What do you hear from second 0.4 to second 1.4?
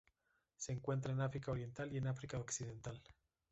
Se encuentra en